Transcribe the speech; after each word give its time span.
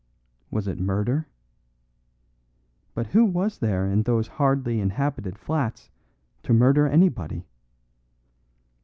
Was 0.49 0.67
it 0.67 0.79
murder? 0.79 1.27
But 2.95 3.05
who 3.05 3.23
was 3.23 3.59
there 3.59 3.85
in 3.85 4.01
those 4.01 4.27
hardly 4.27 4.79
inhabited 4.79 5.37
flats 5.37 5.91
to 6.41 6.53
murder 6.53 6.87
anybody? 6.87 7.45